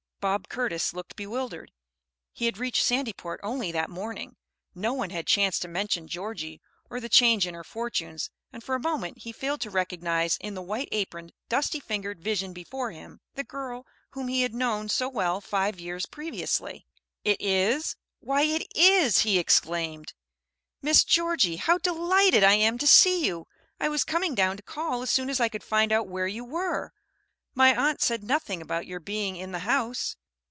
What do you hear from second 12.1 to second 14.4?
vision before him the girl whom